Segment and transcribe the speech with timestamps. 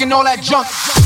[0.00, 1.05] and all that junk.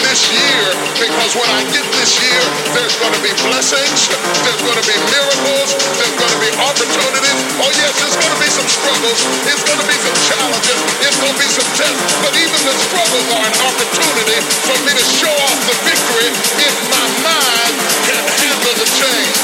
[0.00, 0.66] This year
[0.98, 2.42] because when I get this year,
[2.74, 4.08] there's going to be blessings,
[4.46, 5.68] there's going to be miracles,
[5.98, 7.38] there's going to be opportunities.
[7.60, 11.18] Oh, yes, there's going to be some struggles, it's going to be some challenges, it's
[11.20, 15.04] going to be some tests, but even the struggles are an opportunity for me to
[15.04, 16.28] show off the victory
[16.64, 17.74] if my mind
[18.08, 19.36] can handle the change.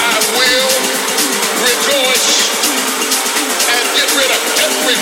[0.00, 0.74] I will
[1.64, 2.30] rejoice
[3.72, 4.96] and get rid of every